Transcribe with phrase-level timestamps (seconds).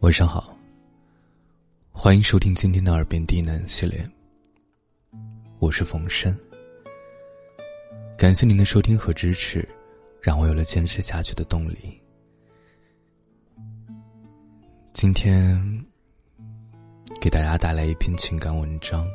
[0.00, 0.56] 晚上好，
[1.92, 4.02] 欢迎收听今天的耳边低喃系列。
[5.58, 6.34] 我是冯生，
[8.16, 9.68] 感谢您的收听和支持，
[10.22, 12.00] 让我有了坚持下去的动力。
[14.94, 15.60] 今天
[17.20, 19.06] 给大家带来一篇情感文章。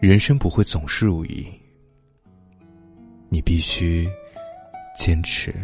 [0.00, 1.48] 人生不会总是如意，
[3.28, 4.10] 你必须
[4.92, 5.54] 坚持。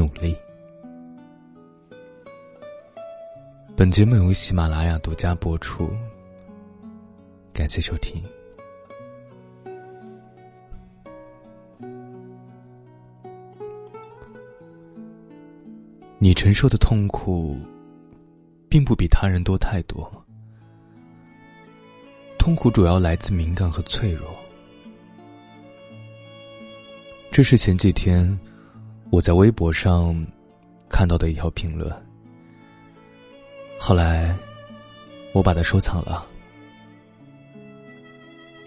[0.00, 0.34] 努力。
[3.76, 5.90] 本节目由喜马拉雅独家播出，
[7.52, 8.24] 感谢收听。
[16.18, 17.58] 你承受的痛苦，
[18.70, 20.10] 并不比他人多太多。
[22.38, 24.34] 痛苦主要来自敏感和脆弱。
[27.30, 28.40] 这是前几天。
[29.10, 30.24] 我在微博上
[30.88, 31.92] 看到的一条评论，
[33.78, 34.34] 后来
[35.32, 36.24] 我把它收藏了。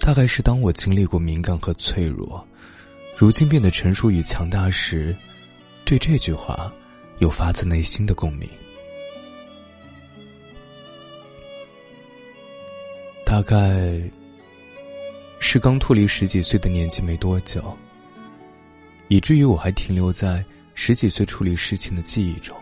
[0.02, 2.45] 大概是当我经历过敏感和脆弱，
[3.16, 5.16] 如今变得成熟与强大时，
[5.86, 6.71] 对这句话
[7.19, 8.47] 有发自内心的共鸣。
[13.25, 13.97] 大概
[15.39, 17.64] 是刚脱离十几岁的年纪没多久。
[19.14, 22.58] 以至于我还停留在十几岁处理事情的记忆中。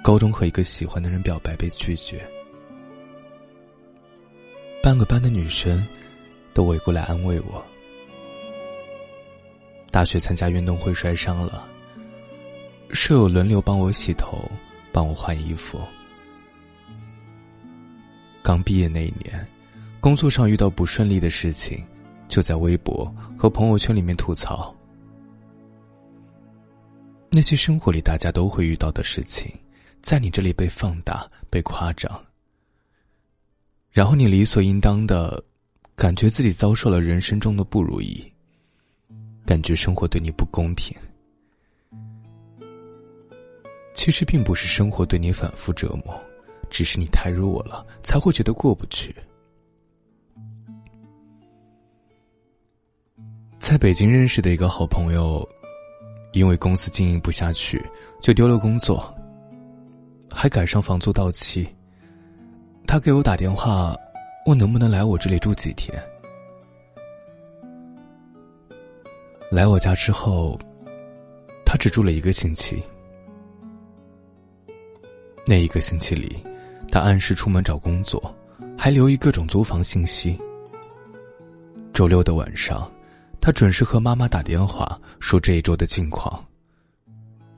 [0.00, 2.24] 高中和一个喜欢的人表白被拒绝，
[4.80, 5.84] 半个班的女生
[6.54, 7.60] 都围过来安慰我。
[9.90, 11.68] 大学参加运动会摔伤了，
[12.90, 14.48] 舍友轮流帮我洗头，
[14.92, 15.80] 帮我换衣服。
[18.40, 19.44] 刚毕业那一年，
[19.98, 21.84] 工作上遇到不顺利的事情。
[22.30, 23.04] 就在微博
[23.36, 24.74] 和朋友圈里面吐槽
[27.30, 29.52] 那些生活里大家都会遇到的事情，
[30.00, 32.10] 在你这里被放大、被夸张，
[33.90, 35.42] 然后你理所应当的
[35.94, 38.24] 感觉自己遭受了人生中的不如意，
[39.44, 40.96] 感觉生活对你不公平。
[43.94, 46.18] 其实并不是生活对你反复折磨，
[46.68, 49.14] 只是你太弱了，才会觉得过不去。
[53.70, 55.48] 在北京认识的一个好朋友，
[56.32, 57.80] 因为公司经营不下去，
[58.20, 59.14] 就丢了工作，
[60.28, 61.64] 还赶上房租到期。
[62.84, 63.94] 他给我打电话，
[64.44, 65.96] 问能不能来我这里住几天。
[69.52, 70.58] 来我家之后，
[71.64, 72.82] 他只住了一个星期。
[75.46, 76.36] 那一个星期里，
[76.90, 78.34] 他按时出门找工作，
[78.76, 80.36] 还留意各种租房信息。
[81.92, 82.90] 周六的晚上。
[83.40, 86.44] 他准时和妈妈打电话说这一周的近况，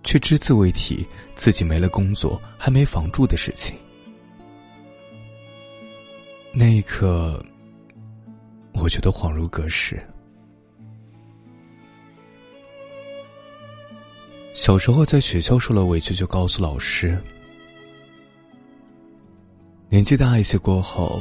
[0.04, 3.76] 却只字未提自己没了工作还没房住的事情。
[6.52, 7.44] 那一刻，
[8.74, 10.00] 我觉得恍如隔世。
[14.52, 17.18] 小时候在学校受了委屈就告诉老师，
[19.88, 21.20] 年纪大一些过后，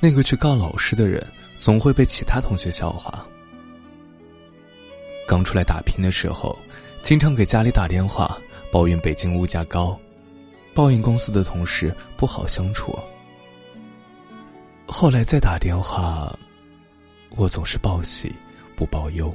[0.00, 1.24] 那个去告老师的人
[1.58, 3.26] 总会被其他同学笑话。
[5.28, 6.58] 刚出来打拼的时候，
[7.02, 8.40] 经常给家里打电话
[8.72, 9.94] 抱怨北京物价高，
[10.74, 12.98] 抱怨公司的同事不好相处。
[14.86, 16.34] 后来再打电话，
[17.36, 18.34] 我总是报喜
[18.74, 19.30] 不报忧。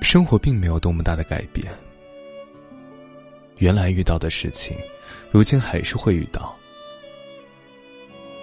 [0.00, 1.70] 生活并没有多么大的改变，
[3.58, 4.74] 原来遇到的事情，
[5.30, 6.56] 如今还是会遇到，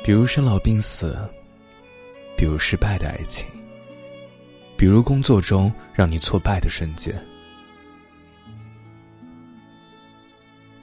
[0.04, 1.18] 比如生老病死，
[2.38, 3.48] 比如失败的爱情。
[4.80, 7.14] 比如工作中让你挫败的瞬间，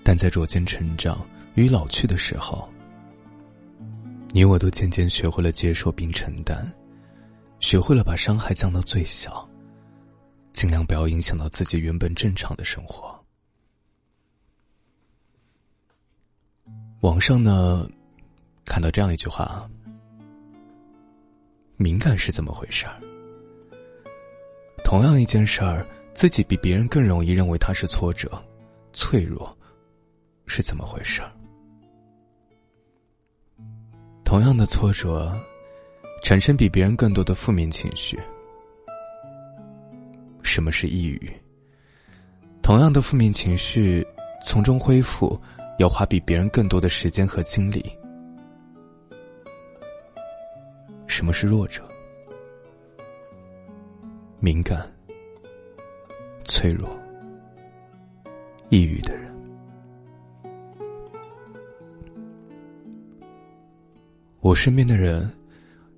[0.03, 2.71] 但在逐渐成长与老去的时候，
[4.33, 6.71] 你我都渐渐学会了接受并承担，
[7.59, 9.49] 学会了把伤害降到最小，
[10.53, 13.19] 尽量不要影响到自己原本正常的生活。
[17.01, 17.89] 网上呢，
[18.67, 19.67] 看到这样一句话：
[21.79, 23.01] 敏感是怎么回事儿？
[24.87, 25.85] 同样一件事儿，
[26.15, 28.41] 自己比别人更容易认为它是挫折、
[28.93, 29.53] 脆弱，
[30.47, 31.33] 是怎么回事儿？
[34.25, 35.37] 同样的挫折，
[36.23, 38.17] 产生比别人更多的负面情绪。
[40.45, 41.33] 什么是抑郁？
[42.63, 44.07] 同样的负面情绪，
[44.45, 45.37] 从中恢复
[45.81, 47.85] 要花比别人更多的时间和精力。
[51.09, 51.83] 什么是弱者？
[54.47, 54.89] 敏感、
[56.45, 56.89] 脆弱、
[58.69, 59.35] 抑郁的人。
[64.39, 65.29] 我身边的人，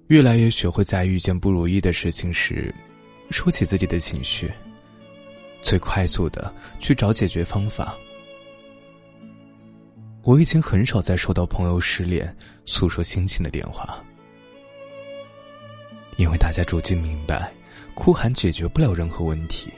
[0.07, 2.75] 越来越学会在遇见不如意的事情时，
[3.29, 4.51] 说起自己的情绪，
[5.61, 7.95] 最快速的去找解决方法。
[10.23, 12.35] 我已经很少再收到朋友失恋
[12.65, 14.03] 诉说心情的电话，
[16.17, 17.53] 因为大家逐渐明白，
[17.95, 19.71] 哭喊解决不了任何问题。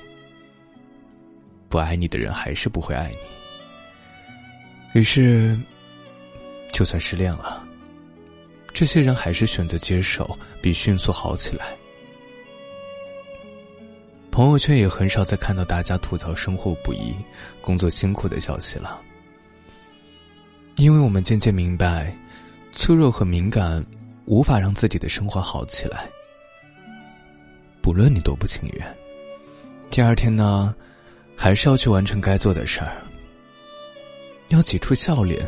[1.69, 3.11] 不爱你的人还是不会爱
[4.94, 5.58] 你，于是，
[6.73, 7.64] 就算失恋了。
[8.73, 11.67] 这些人还是选择接受，比迅速好起来。
[14.32, 17.14] 朋友圈也很少再看到大家吐槽生活不易、
[17.61, 19.00] 工作辛苦的消息了，
[20.76, 22.17] 因为我们渐渐明白，
[22.73, 23.85] 脆弱和敏感
[24.26, 26.08] 无法让自己的生活好起来。
[27.91, 28.97] 不论你多不情愿，
[29.91, 30.73] 第二天呢，
[31.35, 33.03] 还是要去完成该做的事儿，
[34.51, 35.45] 要挤出笑脸。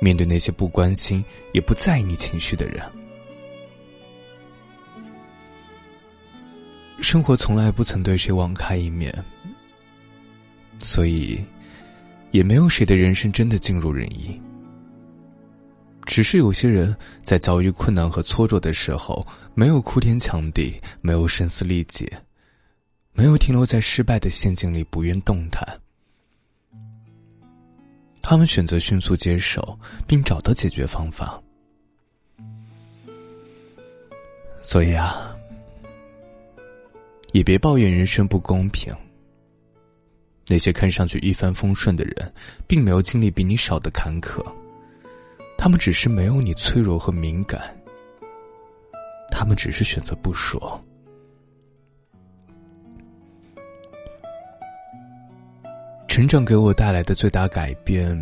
[0.00, 2.82] 面对那些不关心也不在意你情绪的人，
[7.00, 9.14] 生活从来不曾对谁网开一面，
[10.80, 11.40] 所以
[12.32, 14.42] 也没有谁的人生真的尽如人意。
[16.06, 22.10] 只是有些人在遭遇困难和挫折的时候，没有哭天抢地，没有声嘶力竭，
[23.12, 25.66] 没有停留在失败的陷阱里不愿动弹。
[28.22, 31.40] 他们选择迅速接受，并找到解决方法。
[34.62, 35.36] 所以啊，
[37.32, 38.94] 也别抱怨人生不公平。
[40.46, 42.34] 那些看上去一帆风顺的人，
[42.66, 44.44] 并没有经历比你少的坎坷，
[45.64, 47.58] 他们只是没有你脆弱和敏感。
[49.30, 50.78] 他们只是选择不说。
[56.06, 58.14] 成长给我带来的最大改变，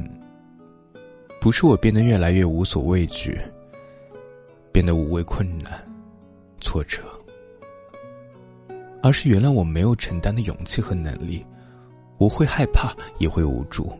[1.41, 3.37] 不是我变得越来越无所畏惧，
[4.71, 5.73] 变得无畏困难、
[6.61, 7.03] 挫折，
[9.03, 11.45] 而是原来我没有承担的勇气和能力，
[12.19, 13.93] 我会害怕，也会无助。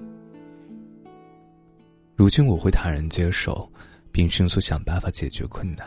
[2.15, 3.71] 如今我会坦然接受，
[4.11, 5.87] 并迅速想办法解决困难。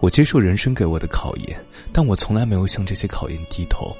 [0.00, 1.58] 我接受人生给我的考验，
[1.92, 3.96] 但我从来没有向这些考验低头。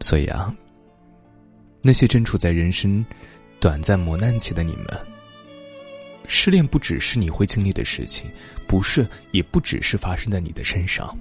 [0.00, 0.54] 所以啊，
[1.82, 3.04] 那些正处在人生
[3.60, 4.86] 短暂磨难期的你们，
[6.26, 8.30] 失恋不只是你会经历的事情，
[8.66, 11.16] 不是，也不只是发生在你的身上。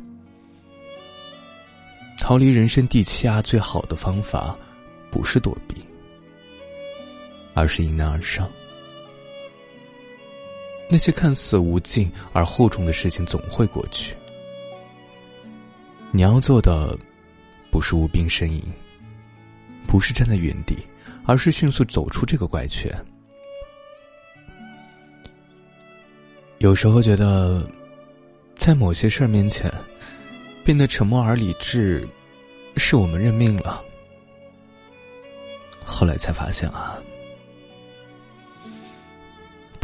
[2.17, 4.57] 逃离人生第七啊，最好的方法，
[5.11, 5.75] 不是躲避，
[7.55, 8.47] 而是迎难而上。
[10.87, 14.15] 那些看似无尽而厚重的事情，总会过去。
[16.11, 16.95] 你要做的。
[17.71, 18.63] 不是无病呻吟，
[19.85, 20.77] 不是站在原地，
[21.25, 22.89] 而是迅速走出这个怪圈。
[26.59, 27.69] 有时候觉得，
[28.55, 29.69] 在某些事儿面前，
[30.63, 32.07] 变得沉默而理智，
[32.77, 33.83] 是我们认命了。
[35.83, 36.97] 后来才发现啊，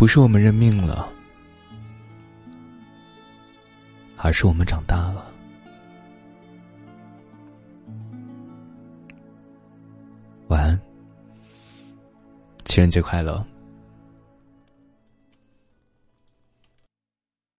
[0.01, 1.07] 不是我们认命了，
[4.17, 5.31] 而是我们长大了。
[10.48, 10.81] 晚安，
[12.65, 13.46] 情人节快乐。